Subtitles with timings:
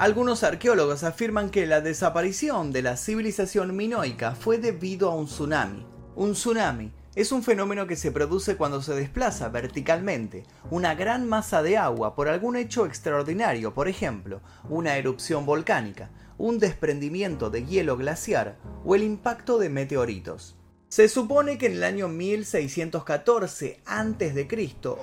[0.00, 5.84] Algunos arqueólogos afirman que la desaparición de la civilización minoica fue debido a un tsunami.
[6.16, 11.62] Un tsunami es un fenómeno que se produce cuando se desplaza verticalmente una gran masa
[11.62, 14.40] de agua por algún hecho extraordinario, por ejemplo,
[14.70, 16.08] una erupción volcánica,
[16.38, 18.56] un desprendimiento de hielo glaciar
[18.86, 20.56] o el impacto de meteoritos.
[20.88, 24.48] Se supone que en el año 1614 a.C.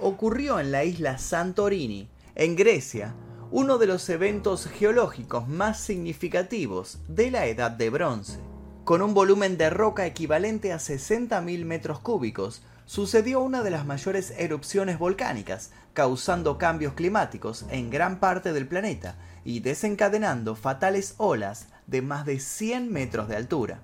[0.02, 3.14] ocurrió en la isla Santorini, en Grecia,
[3.50, 8.40] uno de los eventos geológicos más significativos de la Edad de Bronce.
[8.84, 14.34] Con un volumen de roca equivalente a 60.000 metros cúbicos, sucedió una de las mayores
[14.38, 19.16] erupciones volcánicas, causando cambios climáticos en gran parte del planeta
[19.46, 23.80] y desencadenando fatales olas de más de 100 metros de altura.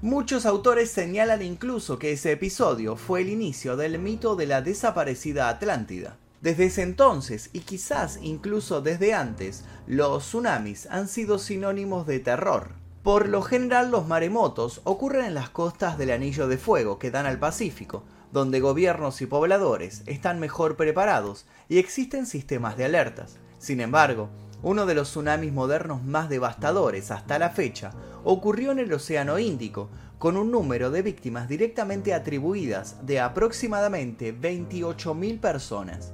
[0.00, 5.50] Muchos autores señalan incluso que ese episodio fue el inicio del mito de la desaparecida
[5.50, 6.16] Atlántida.
[6.42, 12.72] Desde ese entonces, y quizás incluso desde antes, los tsunamis han sido sinónimos de terror,
[13.04, 17.26] por lo general los maremotos ocurren en las costas del Anillo de Fuego que dan
[17.26, 18.02] al Pacífico,
[18.32, 23.36] donde gobiernos y pobladores están mejor preparados y existen sistemas de alertas.
[23.58, 24.28] Sin embargo,
[24.64, 27.92] uno de los tsunamis modernos más devastadores hasta la fecha
[28.24, 35.40] ocurrió en el Océano Índico, con un número de víctimas directamente atribuidas de aproximadamente 28.000
[35.40, 36.12] personas.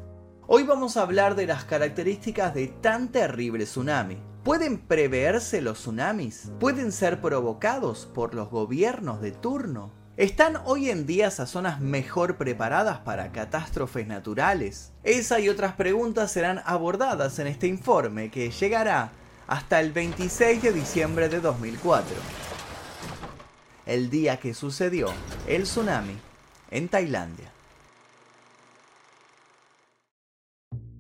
[0.50, 4.16] Hoy vamos a hablar de las características de tan terrible tsunami.
[4.44, 6.50] ¿Pueden preverse los tsunamis?
[6.58, 9.92] ¿Pueden ser provocados por los gobiernos de turno?
[10.16, 14.94] ¿Están hoy en día esas zonas mejor preparadas para catástrofes naturales?
[15.02, 19.12] Esa y otras preguntas serán abordadas en este informe que llegará
[19.48, 22.16] hasta el 26 de diciembre de 2004,
[23.84, 25.08] el día que sucedió
[25.46, 26.16] el tsunami
[26.70, 27.58] en Tailandia.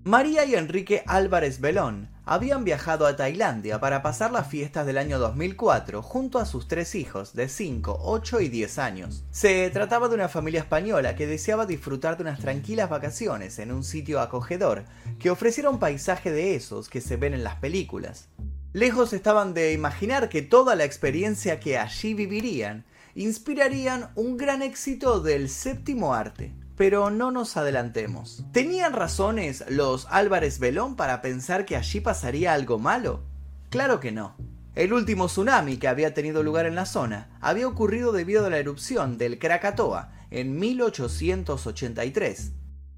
[0.08, 5.18] María y Enrique Álvarez Belón habían viajado a Tailandia para pasar las fiestas del año
[5.18, 9.24] 2004 junto a sus tres hijos de 5, 8 y 10 años.
[9.30, 13.84] Se trataba de una familia española que deseaba disfrutar de unas tranquilas vacaciones en un
[13.84, 14.84] sitio acogedor
[15.18, 18.30] que ofreciera un paisaje de esos que se ven en las películas.
[18.72, 25.20] Lejos estaban de imaginar que toda la experiencia que allí vivirían inspirarían un gran éxito
[25.20, 28.44] del séptimo arte pero no nos adelantemos.
[28.52, 33.24] ¿Tenían razones los Álvarez Belón para pensar que allí pasaría algo malo?
[33.68, 34.36] Claro que no.
[34.76, 38.58] El último tsunami que había tenido lugar en la zona había ocurrido debido a la
[38.58, 42.52] erupción del Krakatoa en 1883.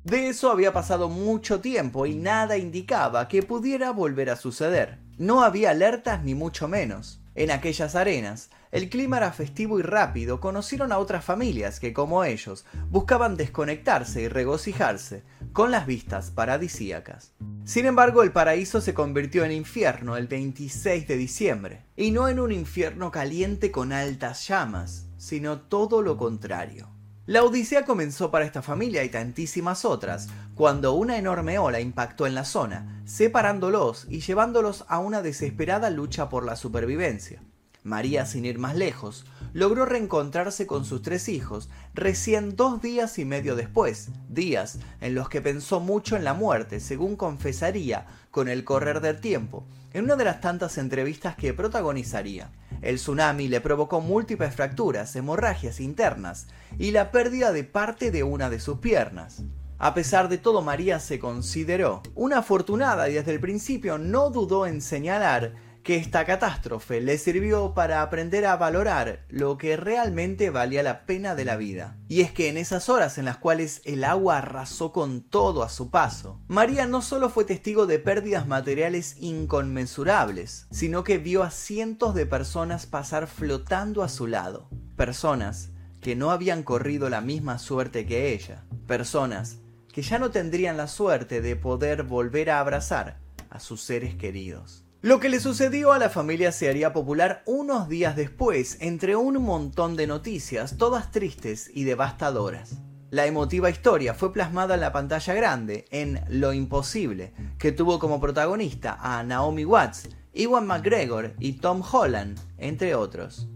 [0.04, 4.98] De eso había pasado mucho tiempo y nada indicaba que pudiera volver a suceder.
[5.16, 7.22] No había alertas ni mucho menos.
[7.34, 12.22] En aquellas arenas, el clima era festivo y rápido, conocieron a otras familias que, como
[12.22, 17.32] ellos, buscaban desconectarse y regocijarse con las vistas paradisíacas.
[17.64, 22.38] Sin embargo, el paraíso se convirtió en infierno el 26 de diciembre, y no en
[22.38, 26.88] un infierno caliente con altas llamas, sino todo lo contrario.
[27.26, 32.34] La odisea comenzó para esta familia y tantísimas otras, cuando una enorme ola impactó en
[32.34, 37.42] la zona, separándolos y llevándolos a una desesperada lucha por la supervivencia.
[37.82, 43.24] María, sin ir más lejos, logró reencontrarse con sus tres hijos recién dos días y
[43.24, 48.64] medio después, días en los que pensó mucho en la muerte, según confesaría con el
[48.64, 52.50] correr del tiempo, en una de las tantas entrevistas que protagonizaría.
[52.82, 56.46] El tsunami le provocó múltiples fracturas, hemorragias internas
[56.78, 59.42] y la pérdida de parte de una de sus piernas.
[59.78, 64.66] A pesar de todo, María se consideró una afortunada y desde el principio no dudó
[64.66, 70.82] en señalar que esta catástrofe le sirvió para aprender a valorar lo que realmente valía
[70.82, 71.96] la pena de la vida.
[72.08, 75.68] Y es que en esas horas en las cuales el agua arrasó con todo a
[75.68, 81.50] su paso, María no solo fue testigo de pérdidas materiales inconmensurables, sino que vio a
[81.50, 84.68] cientos de personas pasar flotando a su lado.
[84.96, 85.70] Personas
[86.00, 88.64] que no habían corrido la misma suerte que ella.
[88.86, 89.58] Personas
[89.92, 93.18] que ya no tendrían la suerte de poder volver a abrazar
[93.50, 94.84] a sus seres queridos.
[95.02, 99.42] Lo que le sucedió a la familia se haría popular unos días después, entre un
[99.42, 102.76] montón de noticias, todas tristes y devastadoras.
[103.08, 108.20] La emotiva historia fue plasmada en la pantalla grande, en Lo Imposible, que tuvo como
[108.20, 113.48] protagonista a Naomi Watts, Iwan McGregor y Tom Holland, entre otros.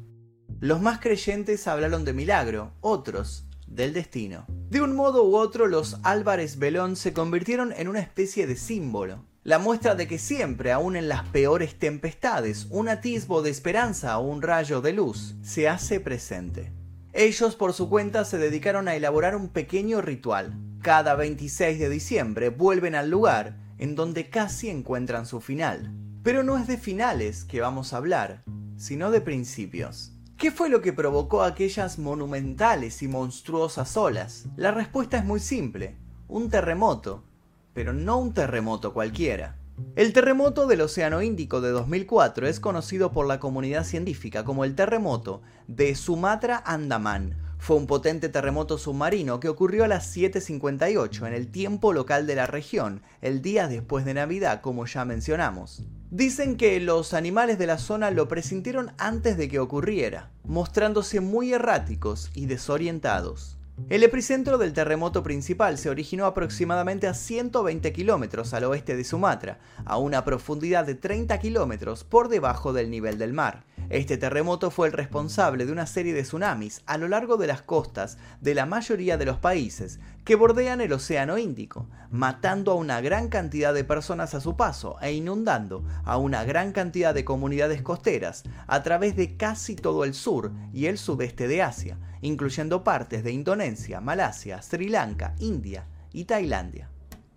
[0.60, 4.46] Los más creyentes hablaron de milagro, otros del destino.
[4.70, 9.26] De un modo u otro, los Álvarez Belón se convirtieron en una especie de símbolo,
[9.44, 14.26] la muestra de que siempre, aun en las peores tempestades, un atisbo de esperanza o
[14.26, 16.72] un rayo de luz se hace presente.
[17.12, 20.58] Ellos por su cuenta se dedicaron a elaborar un pequeño ritual.
[20.80, 25.92] Cada 26 de diciembre vuelven al lugar en donde casi encuentran su final.
[26.22, 28.42] Pero no es de finales que vamos a hablar,
[28.78, 30.12] sino de principios.
[30.38, 34.46] ¿Qué fue lo que provocó aquellas monumentales y monstruosas olas?
[34.56, 35.96] La respuesta es muy simple,
[36.28, 37.24] un terremoto,
[37.74, 39.56] pero no un terremoto cualquiera.
[39.96, 44.76] El terremoto del Océano Índico de 2004 es conocido por la comunidad científica como el
[44.76, 47.36] terremoto de Sumatra Andaman.
[47.58, 52.36] Fue un potente terremoto submarino que ocurrió a las 7.58 en el tiempo local de
[52.36, 55.82] la región, el día después de Navidad, como ya mencionamos.
[56.10, 61.52] Dicen que los animales de la zona lo presintieron antes de que ocurriera, mostrándose muy
[61.52, 63.58] erráticos y desorientados.
[63.90, 69.58] El epicentro del terremoto principal se originó aproximadamente a 120 kilómetros al oeste de Sumatra,
[69.84, 73.64] a una profundidad de 30 kilómetros por debajo del nivel del mar.
[73.90, 77.62] Este terremoto fue el responsable de una serie de tsunamis a lo largo de las
[77.62, 83.02] costas de la mayoría de los países que bordean el Océano Índico, matando a una
[83.02, 87.82] gran cantidad de personas a su paso e inundando a una gran cantidad de comunidades
[87.82, 93.22] costeras a través de casi todo el sur y el sudeste de Asia, incluyendo partes
[93.22, 96.88] de Indonesia, Malasia, Sri Lanka, India y Tailandia.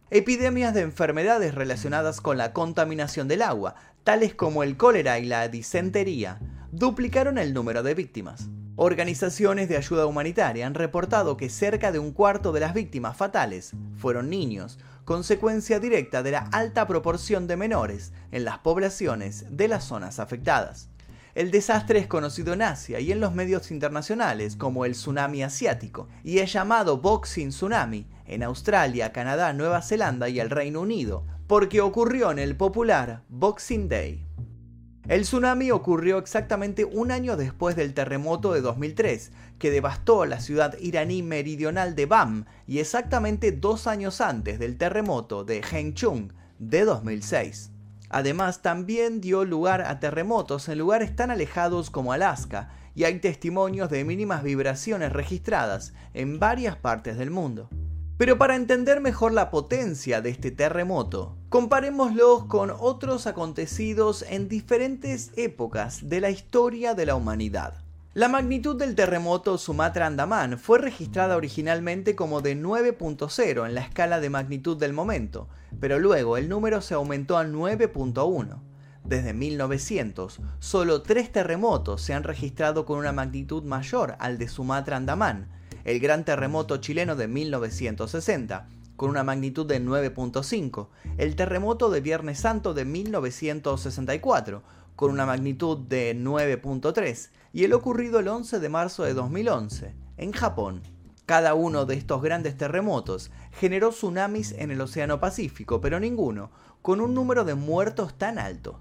[0.09, 3.75] Epidemias de enfermedades relacionadas con la contaminación del agua,
[4.07, 6.39] tales como el cólera y la disentería,
[6.71, 8.48] duplicaron el número de víctimas.
[8.77, 13.74] Organizaciones de ayuda humanitaria han reportado que cerca de un cuarto de las víctimas fatales
[13.98, 19.83] fueron niños, consecuencia directa de la alta proporción de menores en las poblaciones de las
[19.83, 20.88] zonas afectadas.
[21.36, 26.07] El desastre es conocido en Asia y en los medios internacionales como el tsunami asiático
[26.24, 31.79] y es llamado Boxing Tsunami en Australia, Canadá, Nueva Zelanda y el Reino Unido, porque
[31.79, 34.27] ocurrió en el popular Boxing Day.
[35.07, 40.77] El tsunami ocurrió exactamente un año después del terremoto de 2003, que devastó la ciudad
[40.79, 47.71] iraní meridional de Bam, y exactamente dos años antes del terremoto de Hengchun de 2006.
[48.09, 53.89] Además, también dio lugar a terremotos en lugares tan alejados como Alaska, y hay testimonios
[53.89, 57.69] de mínimas vibraciones registradas en varias partes del mundo.
[58.17, 65.31] Pero para entender mejor la potencia de este terremoto, comparémoslos con otros acontecidos en diferentes
[65.38, 67.75] épocas de la historia de la humanidad.
[68.13, 74.29] La magnitud del terremoto Sumatra-Andaman fue registrada originalmente como de 9.0 en la escala de
[74.29, 75.47] magnitud del momento,
[75.79, 78.59] pero luego el número se aumentó a 9.1.
[79.05, 85.47] Desde 1900, solo tres terremotos se han registrado con una magnitud mayor al de Sumatra-Andaman,
[85.85, 88.67] el gran terremoto chileno de 1960,
[88.97, 94.63] con una magnitud de 9.5, el terremoto de Viernes Santo de 1964,
[94.97, 100.31] con una magnitud de 9.3, y el ocurrido el 11 de marzo de 2011, en
[100.33, 100.81] Japón.
[101.27, 106.49] Cada uno de estos grandes terremotos generó tsunamis en el Océano Pacífico, pero ninguno
[106.81, 108.79] con un número de muertos tan alto.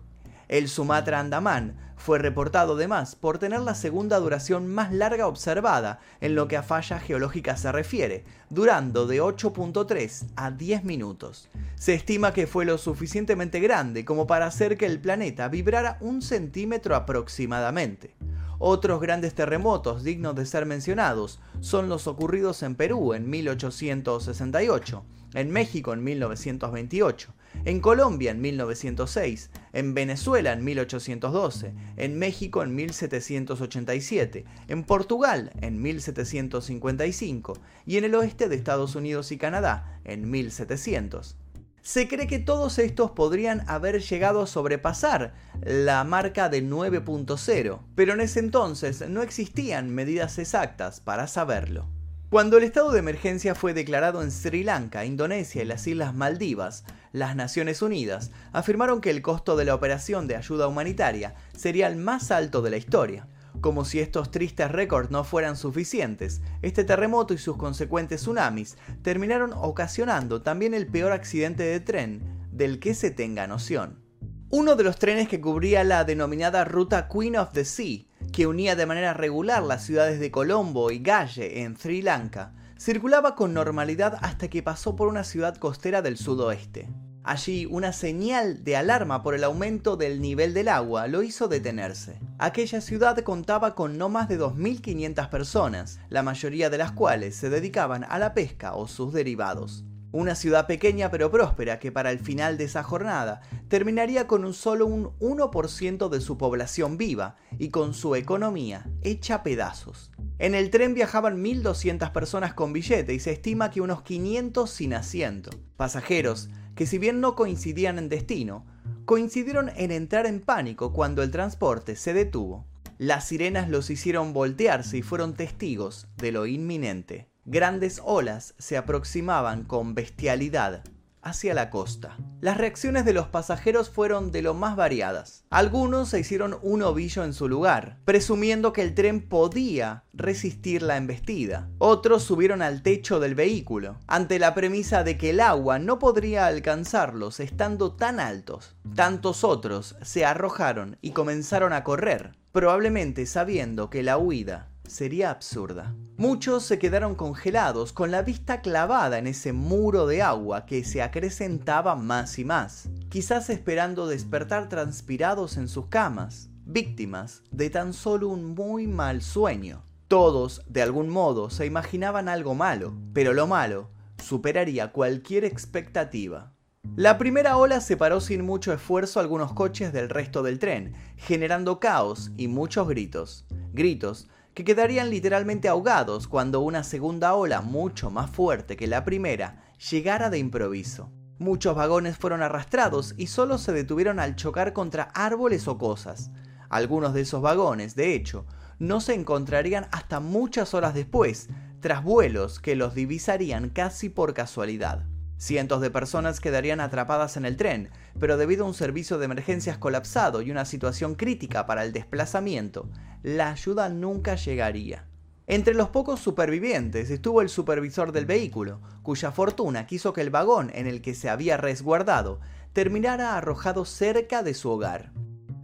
[0.48, 6.34] El Sumatra Andaman fue reportado además por tener la segunda duración más larga observada en
[6.34, 11.48] lo que a fallas geológicas se refiere, durando de 8.3 a 10 minutos.
[11.75, 16.22] Se estima que fue lo suficientemente grande como para hacer que el planeta vibrara un
[16.22, 18.14] centímetro aproximadamente.
[18.58, 25.04] Otros grandes terremotos dignos de ser mencionados son los ocurridos en Perú en 1868,
[25.34, 32.75] en México en 1928, en Colombia en 1906, en Venezuela en 1812, en México en
[32.75, 40.30] 1787, en Portugal en 1755 y en el oeste de Estados Unidos y Canadá en
[40.30, 41.36] 1700.
[41.82, 48.12] Se cree que todos estos podrían haber llegado a sobrepasar la marca de 9.0, pero
[48.12, 51.86] en ese entonces no existían medidas exactas para saberlo.
[52.28, 56.85] Cuando el estado de emergencia fue declarado en Sri Lanka, Indonesia y las Islas Maldivas,
[57.12, 61.95] las Naciones Unidas afirmaron que el costo de la operación de ayuda humanitaria sería el
[61.95, 63.28] más alto de la historia.
[63.61, 69.52] Como si estos tristes récords no fueran suficientes, este terremoto y sus consecuentes tsunamis terminaron
[69.52, 74.02] ocasionando también el peor accidente de tren del que se tenga noción.
[74.50, 78.04] Uno de los trenes que cubría la denominada ruta Queen of the Sea
[78.37, 83.35] que unía de manera regular las ciudades de Colombo y Galle en Sri Lanka, circulaba
[83.35, 86.87] con normalidad hasta que pasó por una ciudad costera del sudoeste.
[87.25, 92.21] Allí, una señal de alarma por el aumento del nivel del agua lo hizo detenerse.
[92.38, 97.49] Aquella ciudad contaba con no más de 2.500 personas, la mayoría de las cuales se
[97.49, 99.87] dedicaban a la pesca o sus derivados.
[100.16, 104.54] Una ciudad pequeña pero próspera que para el final de esa jornada terminaría con un
[104.54, 110.11] solo un 1% de su población viva y con su economía hecha pedazos.
[110.38, 114.94] En el tren viajaban 1.200 personas con billete y se estima que unos 500 sin
[114.94, 115.50] asiento.
[115.76, 118.64] Pasajeros que si bien no coincidían en destino,
[119.04, 122.64] coincidieron en entrar en pánico cuando el transporte se detuvo.
[122.96, 127.28] Las sirenas los hicieron voltearse y fueron testigos de lo inminente.
[127.48, 130.82] Grandes olas se aproximaban con bestialidad
[131.22, 132.16] hacia la costa.
[132.40, 135.44] Las reacciones de los pasajeros fueron de lo más variadas.
[135.48, 140.96] Algunos se hicieron un ovillo en su lugar, presumiendo que el tren podía resistir la
[140.96, 141.68] embestida.
[141.78, 146.48] Otros subieron al techo del vehículo, ante la premisa de que el agua no podría
[146.48, 148.74] alcanzarlos estando tan altos.
[148.96, 155.95] Tantos otros se arrojaron y comenzaron a correr, probablemente sabiendo que la huida sería absurda.
[156.16, 161.02] Muchos se quedaron congelados con la vista clavada en ese muro de agua que se
[161.02, 168.28] acrecentaba más y más, quizás esperando despertar transpirados en sus camas, víctimas de tan solo
[168.28, 169.85] un muy mal sueño.
[170.09, 173.90] Todos, de algún modo, se imaginaban algo malo, pero lo malo
[174.23, 176.52] superaría cualquier expectativa.
[176.95, 182.31] La primera ola separó sin mucho esfuerzo algunos coches del resto del tren, generando caos
[182.37, 183.45] y muchos gritos.
[183.73, 189.62] Gritos que quedarían literalmente ahogados cuando una segunda ola mucho más fuerte que la primera
[189.90, 191.12] llegara de improviso.
[191.38, 196.30] Muchos vagones fueron arrastrados y solo se detuvieron al chocar contra árboles o cosas.
[196.70, 198.46] Algunos de esos vagones, de hecho,
[198.78, 205.04] no se encontrarían hasta muchas horas después, tras vuelos que los divisarían casi por casualidad.
[205.38, 209.76] Cientos de personas quedarían atrapadas en el tren, pero debido a un servicio de emergencias
[209.76, 212.88] colapsado y una situación crítica para el desplazamiento,
[213.23, 215.07] la ayuda nunca llegaría.
[215.47, 220.73] Entre los pocos supervivientes estuvo el supervisor del vehículo, cuya fortuna quiso que el vagón
[220.75, 222.40] en el que se había resguardado
[222.73, 225.12] terminara arrojado cerca de su hogar.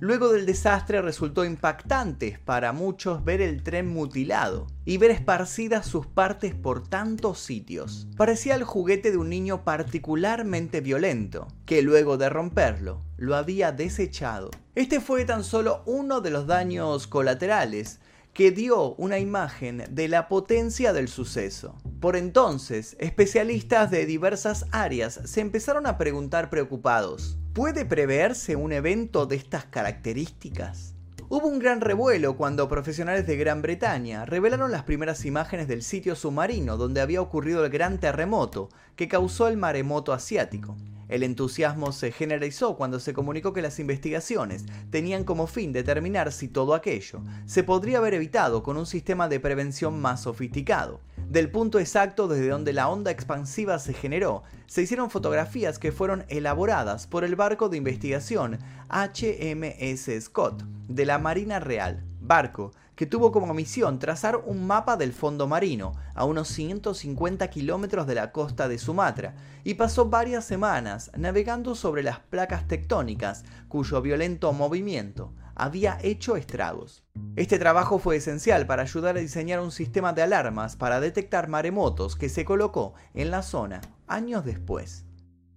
[0.02, 6.08] Luego del desastre resultó impactante para muchos ver el tren mutilado y ver esparcidas sus
[6.08, 8.08] partes por tantos sitios.
[8.16, 14.50] Parecía el juguete de un niño particularmente violento, que luego de romperlo lo había desechado.
[14.74, 18.00] Este fue tan solo uno de los daños colaterales
[18.32, 21.76] que dio una imagen de la potencia del suceso.
[22.00, 29.26] Por entonces, especialistas de diversas áreas se empezaron a preguntar preocupados, ¿puede preverse un evento
[29.26, 30.94] de estas características?
[31.28, 36.14] Hubo un gran revuelo cuando profesionales de Gran Bretaña revelaron las primeras imágenes del sitio
[36.14, 40.76] submarino donde había ocurrido el gran terremoto que causó el maremoto asiático.
[41.08, 46.48] El entusiasmo se generalizó cuando se comunicó que las investigaciones tenían como fin determinar si
[46.48, 51.00] todo aquello se podría haber evitado con un sistema de prevención más sofisticado.
[51.32, 56.26] Del punto exacto desde donde la onda expansiva se generó, se hicieron fotografías que fueron
[56.28, 58.58] elaboradas por el barco de investigación
[58.90, 65.14] HMS Scott de la Marina Real, barco que tuvo como misión trazar un mapa del
[65.14, 69.34] fondo marino a unos 150 kilómetros de la costa de Sumatra
[69.64, 77.04] y pasó varias semanas navegando sobre las placas tectónicas cuyo violento movimiento había hecho estragos.
[77.36, 82.16] Este trabajo fue esencial para ayudar a diseñar un sistema de alarmas para detectar maremotos
[82.16, 85.06] que se colocó en la zona años después.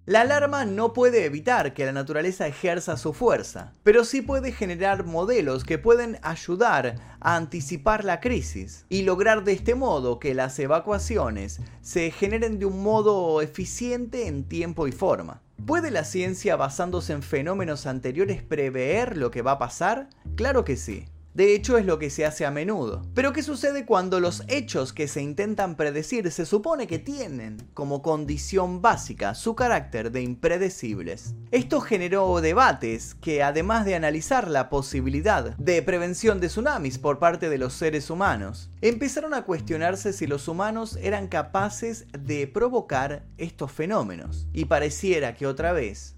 [0.07, 5.03] La alarma no puede evitar que la naturaleza ejerza su fuerza, pero sí puede generar
[5.03, 10.59] modelos que pueden ayudar a anticipar la crisis y lograr de este modo que las
[10.59, 15.41] evacuaciones se generen de un modo eficiente en tiempo y forma.
[15.65, 20.09] ¿Puede la ciencia basándose en fenómenos anteriores prever lo que va a pasar?
[20.35, 21.07] Claro que sí.
[21.35, 23.01] De hecho, es lo que se hace a menudo.
[23.13, 28.01] Pero ¿qué sucede cuando los hechos que se intentan predecir se supone que tienen como
[28.01, 31.35] condición básica su carácter de impredecibles?
[31.51, 37.49] Esto generó debates que, además de analizar la posibilidad de prevención de tsunamis por parte
[37.49, 43.73] de los seres humanos, empezaron a cuestionarse si los humanos eran capaces de provocar estos
[43.73, 44.47] fenómenos.
[44.53, 46.15] Y pareciera que otra vez,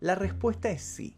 [0.00, 1.16] la respuesta es sí.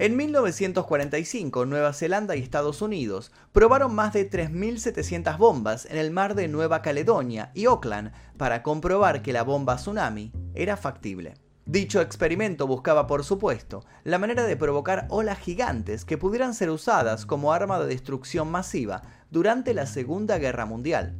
[0.00, 6.36] En 1945, Nueva Zelanda y Estados Unidos probaron más de 3.700 bombas en el mar
[6.36, 11.34] de Nueva Caledonia y Auckland para comprobar que la bomba tsunami era factible.
[11.66, 17.26] Dicho experimento buscaba, por supuesto, la manera de provocar olas gigantes que pudieran ser usadas
[17.26, 21.16] como arma de destrucción masiva durante la Segunda Guerra Mundial.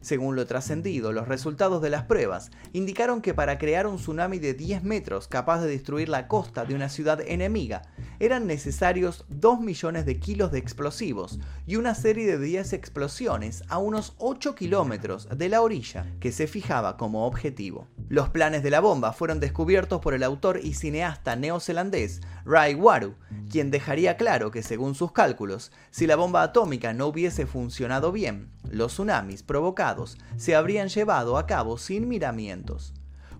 [0.00, 4.54] Según lo trascendido, los resultados de las pruebas indicaron que para crear un tsunami de
[4.54, 7.82] 10 metros capaz de destruir la costa de una ciudad enemiga,
[8.18, 13.76] eran necesarios 2 millones de kilos de explosivos y una serie de 10 explosiones a
[13.76, 17.86] unos 8 kilómetros de la orilla que se fijaba como objetivo.
[18.08, 23.16] Los planes de la bomba fueron descubiertos por el autor y cineasta neozelandés Rai Waru,
[23.50, 28.50] quien dejaría claro que según sus cálculos, si la bomba atómica no hubiese funcionado bien,
[28.70, 29.89] los tsunamis provocados
[30.36, 32.94] se habrían llevado a cabo sin miramientos.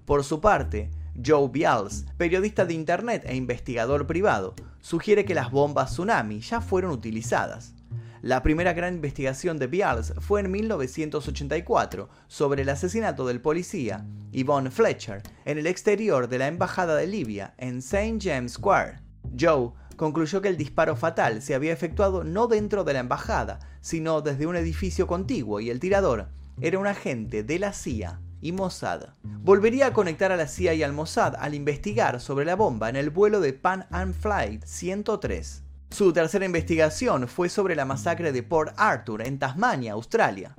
[0.04, 0.90] Por su parte,
[1.24, 6.92] Joe Bials, periodista de internet e investigador privado, sugiere que las bombas tsunami ya fueron
[6.92, 7.74] utilizadas.
[8.22, 14.70] La primera gran investigación de Bials fue en 1984 sobre el asesinato del policía Yvonne
[14.70, 18.18] Fletcher en el exterior de la embajada de Libia en St.
[18.20, 19.00] James Square.
[19.38, 24.20] Joe concluyó que el disparo fatal se había efectuado no dentro de la embajada, sino
[24.20, 26.28] desde un edificio contiguo y el tirador
[26.62, 29.14] era un agente de la CIA y Mossad.
[29.22, 32.96] Volvería a conectar a la CIA y al Mossad al investigar sobre la bomba en
[32.96, 35.62] el vuelo de Pan Am Flight 103.
[35.90, 40.54] Su tercera investigación fue sobre la masacre de Port Arthur en Tasmania, Australia.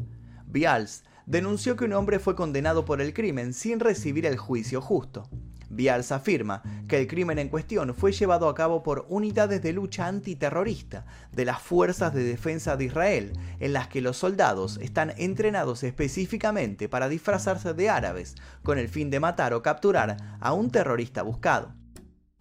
[0.47, 5.29] Bials denunció que un hombre fue condenado por el crimen sin recibir el juicio justo.
[5.71, 10.07] Bials afirma que el crimen en cuestión fue llevado a cabo por unidades de lucha
[10.07, 15.83] antiterrorista de las Fuerzas de Defensa de Israel, en las que los soldados están entrenados
[15.83, 21.21] específicamente para disfrazarse de árabes con el fin de matar o capturar a un terrorista
[21.23, 21.73] buscado.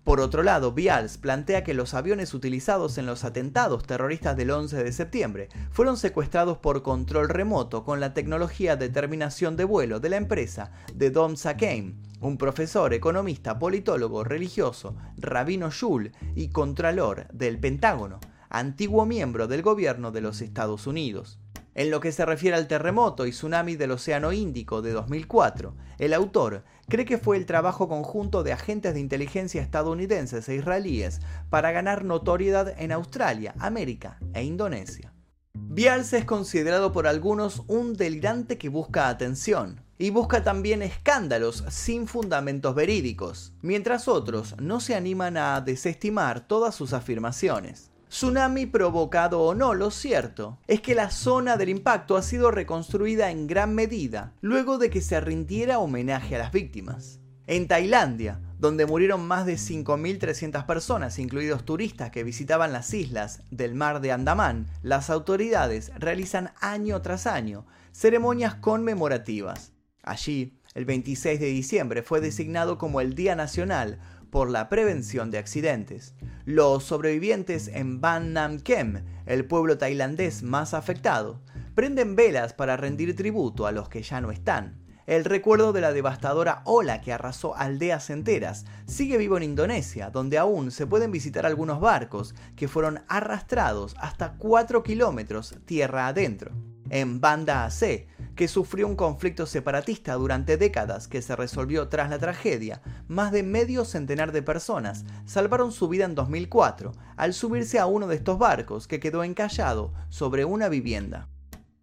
[0.03, 4.83] Por otro lado, Bials plantea que los aviones utilizados en los atentados terroristas del 11
[4.83, 10.09] de septiembre fueron secuestrados por control remoto con la tecnología de terminación de vuelo de
[10.09, 17.59] la empresa de Dom Sakheim, un profesor, economista, politólogo, religioso, rabino Shul y contralor del
[17.59, 21.41] Pentágono, antiguo miembro del gobierno de los Estados Unidos.
[21.75, 26.13] En lo que se refiere al terremoto y tsunami del Océano Índico de 2004, el
[26.13, 31.73] autor cree que fue el trabajo conjunto de agentes de inteligencia estadounidenses e israelíes para
[31.73, 35.15] ganar notoriedad en Australia, América e Indonesia.
[35.55, 42.07] Bialce es considerado por algunos un delirante que busca atención, y busca también escándalos sin
[42.07, 47.91] fundamentos verídicos, mientras otros no se animan a desestimar todas sus afirmaciones.
[48.09, 53.31] Tsunami provocado o no, lo cierto es que la zona del impacto ha sido reconstruida
[53.31, 57.21] en gran medida luego de que se rindiera homenaje a las víctimas.
[57.47, 63.75] En Tailandia, donde murieron más de 5.300 personas, incluidos turistas que visitaban las islas del
[63.75, 71.47] mar de Andamán, las autoridades realizan año tras año ceremonias conmemorativas Allí, el 26 de
[71.47, 73.99] diciembre fue designado como el Día Nacional
[74.31, 76.15] por la Prevención de Accidentes.
[76.45, 81.43] Los sobrevivientes en Ban Nam Kem, el pueblo tailandés más afectado,
[81.75, 84.81] prenden velas para rendir tributo a los que ya no están.
[85.07, 90.39] El recuerdo de la devastadora ola que arrasó aldeas enteras sigue vivo en Indonesia, donde
[90.39, 96.53] aún se pueden visitar algunos barcos que fueron arrastrados hasta 4 kilómetros tierra adentro.
[96.91, 98.07] En Banda Aceh,
[98.41, 103.43] que sufrió un conflicto separatista durante décadas que se resolvió tras la tragedia, más de
[103.43, 108.39] medio centenar de personas salvaron su vida en 2004 al subirse a uno de estos
[108.39, 111.29] barcos que quedó encallado sobre una vivienda.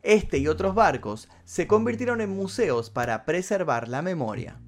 [0.01, 4.59] Este y otros barcos se convirtieron en museos para preservar la memoria.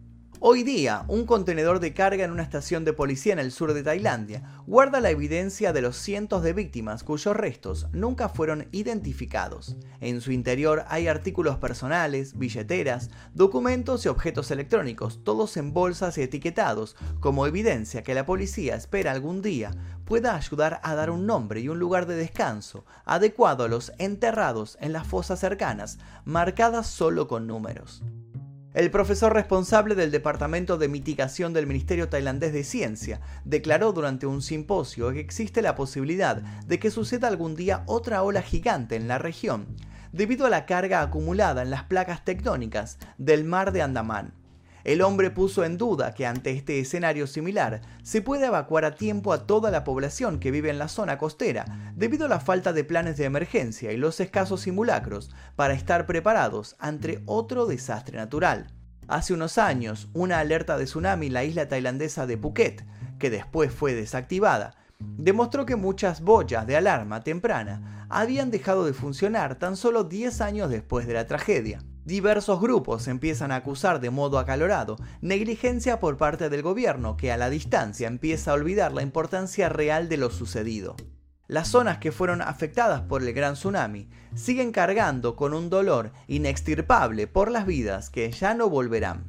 [0.41, 3.84] Hoy día, un contenedor de carga en una estación de policía en el sur de
[3.84, 9.75] Tailandia guarda la evidencia de los cientos de víctimas cuyos restos nunca fueron identificados.
[9.99, 16.21] En su interior hay artículos personales, billeteras, documentos y objetos electrónicos, todos en bolsas y
[16.21, 19.71] etiquetados, como evidencia que la policía espera algún día
[20.06, 24.78] pueda ayudar a dar un nombre y un lugar de descanso adecuado a los enterrados
[24.80, 28.02] en las fosas cercanas, marcadas solo con números.
[28.76, 34.44] El profesor responsable del Departamento de Mitigación del Ministerio Tailandés de Ciencia declaró durante un
[34.44, 39.18] simposio que existe la posibilidad de que suceda algún día otra ola gigante en la
[39.18, 39.76] región,
[40.12, 44.38] debido a la carga acumulada en las placas tectónicas del mar de Andamán.
[44.84, 49.34] El hombre puso en duda que ante este escenario similar se puede evacuar a tiempo
[49.34, 52.84] a toda la población que vive en la zona costera, debido a la falta de
[52.84, 58.68] planes de emergencia y los escasos simulacros para estar preparados ante otro desastre natural.
[59.08, 62.86] Hace unos años, una alerta de tsunami en la isla tailandesa de Phuket,
[63.18, 69.56] que después fue desactivada, demostró que muchas boyas de alarma temprana habían dejado de funcionar
[69.56, 71.80] tan solo 10 años después de la tragedia.
[72.10, 77.38] Diversos grupos empiezan a acusar de modo acalorado negligencia por parte del gobierno que a
[77.38, 80.95] la distancia empieza a olvidar la importancia real de lo sucedido.
[81.45, 87.28] Las zonas que fueron afectadas por el gran tsunami siguen cargando con un dolor inextirpable
[87.28, 89.26] por las vidas que ya no volverán.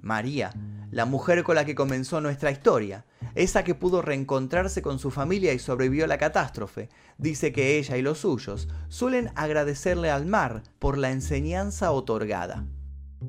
[0.00, 0.54] María,
[0.90, 5.52] la mujer con la que comenzó nuestra historia, esa que pudo reencontrarse con su familia
[5.52, 10.62] y sobrevivió a la catástrofe, dice que ella y los suyos suelen agradecerle al mar
[10.78, 12.64] por la enseñanza otorgada.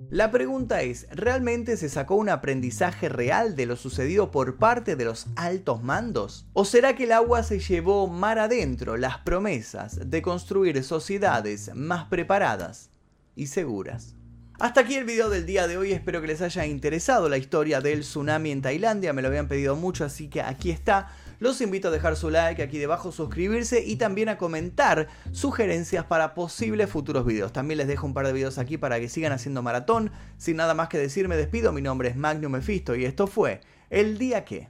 [0.09, 5.05] La pregunta es, ¿realmente se sacó un aprendizaje real de lo sucedido por parte de
[5.05, 6.47] los altos mandos?
[6.53, 12.05] ¿O será que el agua se llevó mar adentro las promesas de construir sociedades más
[12.05, 12.89] preparadas
[13.35, 14.15] y seguras?
[14.63, 17.81] Hasta aquí el video del día de hoy, espero que les haya interesado la historia
[17.81, 21.09] del tsunami en Tailandia, me lo habían pedido mucho, así que aquí está.
[21.39, 26.33] Los invito a dejar su like aquí debajo, suscribirse y también a comentar sugerencias para
[26.33, 27.51] posibles futuros videos.
[27.51, 30.13] También les dejo un par de videos aquí para que sigan haciendo maratón.
[30.37, 31.73] Sin nada más que decir, me despido.
[31.73, 34.69] Mi nombre es Magnum Mephisto y esto fue El Día Que.